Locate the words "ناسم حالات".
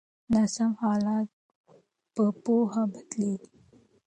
0.33-1.29